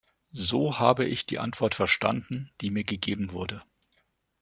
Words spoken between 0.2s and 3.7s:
So habe ich die Antwort verstanden, die mir gegeben wurde.